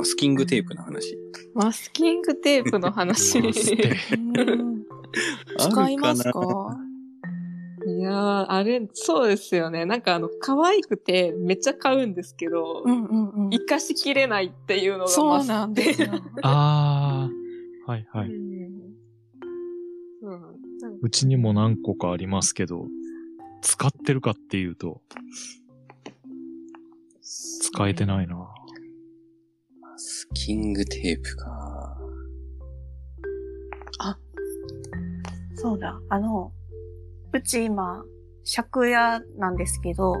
[0.00, 1.14] マスキングテープの話。
[1.52, 3.38] マスキングテープの話。
[3.38, 3.52] うん
[5.58, 6.78] 使いますか？
[7.86, 9.84] いやー、あれ、そうですよね。
[9.84, 13.50] なんかあの、可愛くてめっちゃ買うんですけど、うんうんうん。
[13.50, 16.12] 生かしきれないっていうのがそうなんですよ。
[16.44, 17.28] あ
[17.86, 18.30] あ、はいはい。
[18.30, 18.70] うん
[20.22, 20.40] そうなん
[21.02, 22.86] うちにも何個かありますけど、
[23.60, 25.02] 使ってるかっていうと、
[27.20, 28.48] 使えてないな。
[30.00, 31.98] マスキングテープか。
[35.56, 36.00] そうだ。
[36.08, 36.52] あの、
[37.34, 38.02] うち今、
[38.56, 40.16] 借家なんですけど、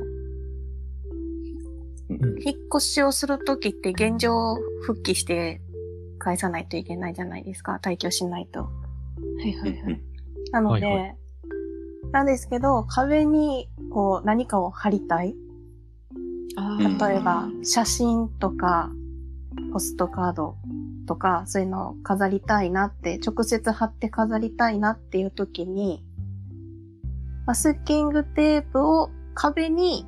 [2.10, 5.62] 引っ越しをするときって現状復帰して
[6.18, 7.80] 返さないといけないじゃないですか。
[7.82, 8.64] 退去しないと。
[8.64, 8.70] は
[9.46, 10.02] いはいはい。
[10.52, 11.14] なので、はいは
[12.12, 15.34] なんですけど、壁にこう何かを貼りたい。
[17.00, 18.92] 例えば、写真とか、
[19.72, 20.56] ポストカード
[21.06, 26.04] とか、そういうのを飾りたいなって、直接貼って飾りたいなっていう時に、
[27.46, 30.06] マスキングテープを壁に、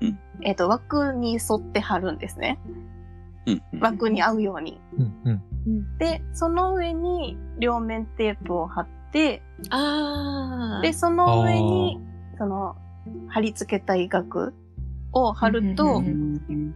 [0.00, 2.58] うんえっ、と、枠に沿って貼るんですね。
[2.66, 3.80] うんうん。
[3.80, 4.80] 枠に合うように。
[4.98, 5.98] うんうん。
[5.98, 9.42] で、その上に両面テープを貼って。
[10.82, 12.00] で、その上に、
[12.38, 12.76] その、
[13.28, 14.52] 貼り付けたい額
[15.12, 16.74] を貼るうんとうん、うん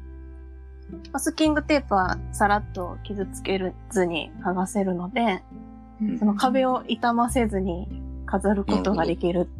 [1.13, 3.61] マスキングテープはさらっと傷つけ
[3.91, 5.43] ずに剥がせるので、
[6.01, 7.87] うんその壁を傷ませずに
[8.25, 9.51] 飾ることができる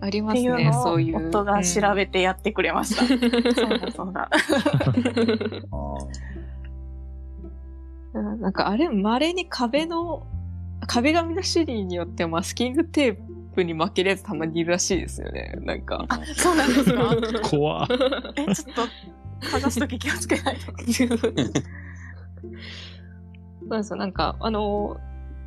[0.00, 1.28] ありっていうますね、のをそういう。
[1.28, 3.06] 夫が調べてやってくれました。
[3.06, 3.18] そう
[3.78, 4.28] だそうだ。
[5.70, 5.94] あ
[8.14, 10.26] うんなんかあれ、稀に壁の、
[10.88, 13.16] 壁紙の種類によってマスキングテー
[13.54, 15.54] プに負けるやつたまにいるらしいですよね。
[15.62, 16.04] なんか。
[16.08, 16.84] あ、そうなんです
[17.40, 17.48] か？
[17.48, 17.86] 怖っ
[18.36, 18.82] え、ちょっと、
[19.42, 20.72] 剥がすとき気をつけないと。
[23.68, 23.96] そうですよ。
[23.96, 24.98] なんか、あの、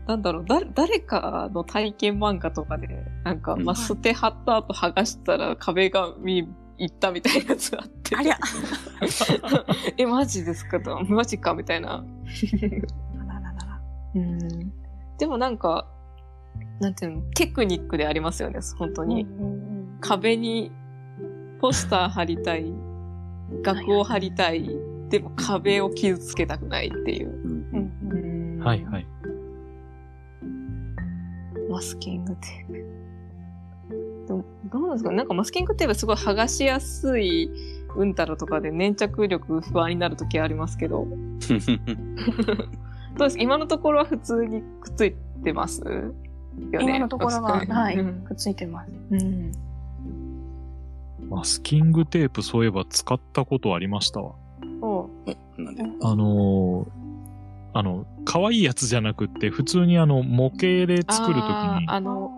[0.07, 2.87] なんだろう、だ、誰かの体験漫画とかで、
[3.23, 6.47] なんか、うんまあ、捨て貼った後剥がしたら壁紙
[6.77, 8.15] いったみたいなやつがあって。
[8.15, 8.37] ありゃ。
[9.97, 11.95] え、マジですかと、マジかみたいな。
[11.95, 12.03] あ
[13.27, 13.81] らららら
[14.15, 14.73] うん。
[15.17, 15.87] でもなんか、
[16.79, 19.23] なんていうの、テクニックでありますよね、本当に。
[19.23, 20.71] うんうん壁に
[21.59, 22.71] ポスター貼りたい、
[23.61, 24.69] 額を貼りたい、
[25.09, 27.29] でも壁を傷つけたくないっていう。
[27.29, 27.33] ー
[28.11, 28.59] うん。
[28.59, 29.07] はいはい。
[31.69, 32.73] マスキングテープ。
[34.27, 35.11] でも、どうなんですか？
[35.11, 37.49] なんかマスキングテープすごい剥がしやすい
[37.95, 41.17] うんたらとかで粘着力不安になるときありますけど、 どう
[41.47, 41.59] で
[43.29, 43.37] す？
[43.37, 46.13] か今のところは普通にくっついてますよね。
[46.71, 48.21] 今のところは、はい、うん。
[48.25, 48.91] くっついてます。
[49.11, 49.51] うん
[51.29, 54.35] マスキングテープそういえば使ったことありましたわ。
[54.81, 55.09] お
[55.57, 55.83] なんで？
[56.01, 57.05] あのー
[57.77, 61.43] あの、可愛いやつじゃなくって、普通にあの、模型で作るとき
[61.81, 62.31] に、あの、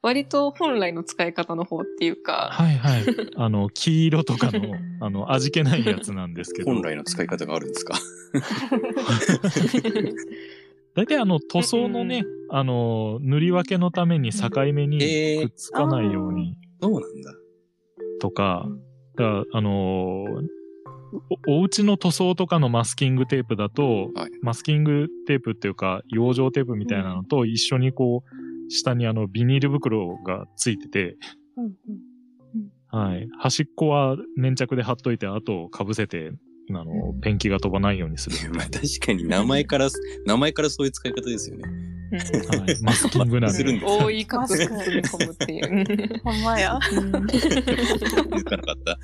[0.00, 3.04] 割と本来の使い方の方っていうか、はいはい。
[3.36, 4.74] あの、黄色とかの、
[5.04, 6.72] あの、味気ないやつなんですけど。
[6.72, 7.96] 本来の使い方があるんですか？
[10.94, 17.34] 大体あの、塗装のね、あの、塗り分けのために境目にえーくっつかないようにそうなんだ？
[18.20, 18.66] とか、
[19.16, 20.56] だあのー
[21.46, 31.16] お、お家の塗装とかのマスキングテープだと、はいマスキングテープっていうか、養生テープみたいなのと一緒にこう、下にあの、ビニール袋がついてて、
[31.56, 31.72] うんうん
[32.88, 33.28] はい。
[33.38, 36.30] 端っこは粘着で貼っといて、あとを被せて、
[36.70, 38.36] あの、ペンキが飛ばないようにする。
[38.54, 39.88] まあ確かに名前から、
[40.24, 41.64] 名前からそういう使い方ですよね。
[42.10, 42.82] はい。
[42.82, 43.56] マスキングなんで。
[43.56, 46.20] するんです覆い隠す包み込むっていう。
[46.24, 46.78] ほんまや。
[46.78, 48.98] 抜かなかった。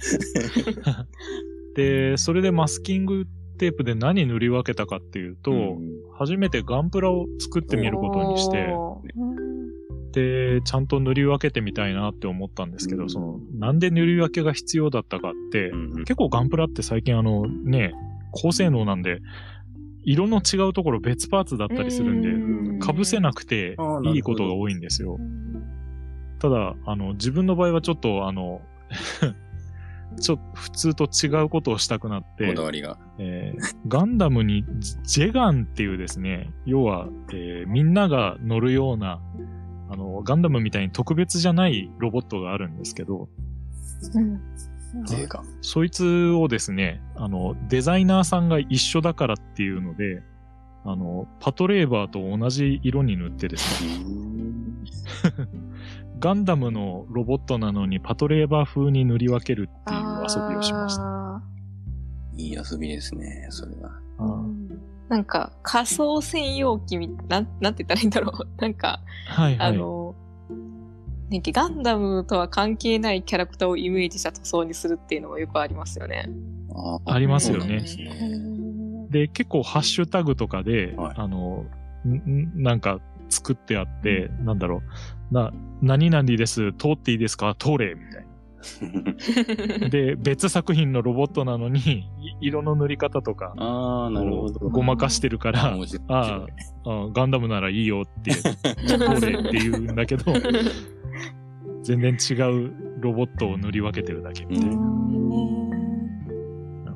[1.75, 3.27] で、それでマスキング
[3.59, 8.73] テープで何塗り分けたかっていうと、うん初めてガンプラを作ってみることにして、
[10.13, 17.93] で、ちゃんと塗り分けてみたいなって思ったんですけど、うんその、なんで塗り分けが必要だったかって、うん結構ガンプラって最近あの、ね、
[18.31, 19.21] 高性能なんで、
[20.04, 23.77] 色の違うところ別パーツだったりするんで、うん被せなくて
[24.13, 25.21] いいことが多いんですよ。
[26.41, 28.60] ただ、あの、自分の場合はちょっと、あの、
[30.21, 32.99] ちょっと普通と違うことをしたくなってこだ、わりが。
[33.19, 34.65] えーガンダムに
[35.04, 39.21] ジェガンっていうですね、要は、えーみんなが乗るような、
[39.89, 43.28] あの、ガンダムみたいに特別じゃないロボットがあるんですけど、
[45.06, 45.42] 税が。
[45.60, 50.22] そいつをですね、あの、デザイナーさんが一緒だからっていうので、
[50.84, 54.04] あの、パトレーバーと同じ色に塗ってですね、
[56.18, 59.98] ガンダムのロボットなのにパトレーバー風に塗り分けるっていう
[60.28, 61.03] 遊びをしました。
[61.03, 61.42] あ
[62.36, 63.91] いい遊びですね、それは。
[65.09, 68.48] なんか仮想専用機みなん、なんて言ったらいいんだろう。
[68.62, 69.68] なんか、はいはい。
[69.68, 70.02] あの、
[71.33, 76.29] ね、ガンダムとは関係ないキャラクターをイメージした塗装にするっていうのもよくありますよね。
[76.75, 78.11] あありますよねですね。
[79.11, 81.65] で、結構ハッシュタグとかで、はいあの、
[82.55, 84.83] なんか作ってあって、なんだろ
[85.31, 85.53] う、な、
[85.83, 87.55] 何々です、通っていいですか？
[87.59, 88.33] 通れみたいな。
[89.91, 92.05] で、別作品のロボットなのに、い
[92.41, 94.69] 色の塗り方とか、ああ、なるほど。
[94.69, 95.75] ごまかしてるから、
[96.09, 96.47] あ
[96.84, 98.31] あガンダムならいいよって、
[98.87, 100.33] 通れって言うんだけど、
[101.83, 104.79] 全然違うロボットを塗り分けてるだけみたいな。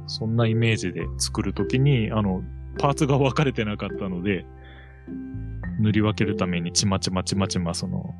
[0.06, 2.42] そんなイメージで作るときに、あの、
[2.78, 4.46] パーツが分かれてなかったので、
[5.80, 8.14] 塗り分けるためにちまちまちまちまその、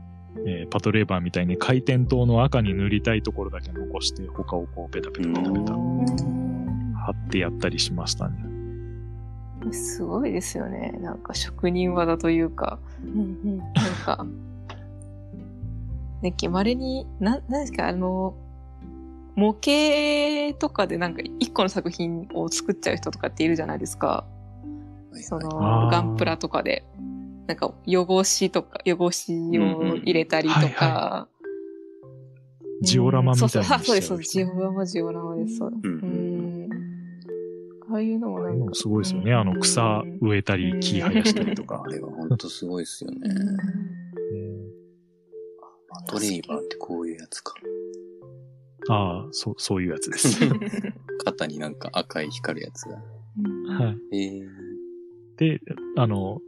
[0.47, 8.37] えーパトレーバーみたいに回転灯の赤に塗りたいところだけ残して、他をこうペタペタペタペタ貼ってやったりしましたね。
[9.73, 10.99] すごいですよね。
[11.01, 13.61] なんか職人技というか、なん
[14.05, 14.27] か、
[16.23, 18.35] ね、まれに、な、なんですか、あの、
[19.35, 24.27] 模型とかでなんか一個の作品を作っちゃう人とかっているじゃないですか。
[25.13, 26.85] そあの、ーガンプラとかで。
[27.47, 31.29] なんか、汚しとか、汚しを入れたりとうんうんはいか。
[32.83, 34.33] ジオラマみたいにそうそう、あそうです、そうです。
[34.33, 35.57] ジオラマ、ジオラマです。
[35.59, 36.69] そううんうん。
[37.89, 38.75] ああいうのもなんか。
[38.75, 39.33] すごいですよね。
[39.33, 41.89] あの、草植えたり、木生やしたりとかあ。
[41.89, 43.19] れは本当すごいですよね。
[46.19, 47.55] トレイバーってこういうやつか。
[48.89, 50.39] ああ、そう、そういうやつです。
[51.25, 52.97] 肩になんか赤い光るやつが。
[52.97, 54.17] はい。
[54.17, 54.49] えー、
[55.37, 55.61] で、
[55.97, 56.41] あの、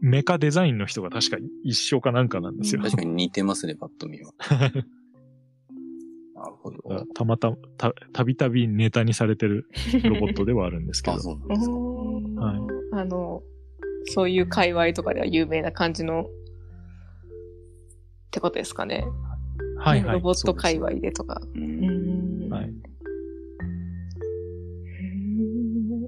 [0.00, 2.82] メカデザインの人が確か一緒かなんかなんですよ。
[2.82, 4.32] 確かに似てますね、パッと見は。
[6.34, 7.06] なるほど。
[7.14, 9.66] たまたま、た、たびたびネタにされてる
[10.04, 11.20] ロボットではあるんですけ あ、ど。
[11.20, 11.72] そうなんですか。
[11.72, 12.60] はい
[12.92, 13.42] あの、
[14.06, 16.26] そういう界隈とかでは有名な感じの、
[18.36, 19.02] ってことですかね。
[19.78, 20.14] はいはい。
[20.16, 21.40] ロボット界隈でとか。
[22.50, 22.70] はい。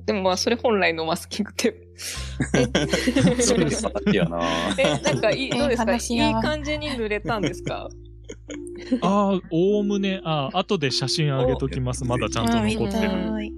[0.04, 1.72] でもまあ、それ本来のマスキングテー
[3.34, 3.40] プ。
[3.42, 4.40] それでパッやな
[4.78, 5.94] え、なんかいい、えどうですか？
[5.94, 5.96] い
[6.30, 7.88] い感じに塗れたんですか？
[9.00, 12.04] ああ、おおむね、ああ、後で写真あげときます。
[12.04, 13.12] まだちゃんと残ってる。
[13.12, 13.52] る。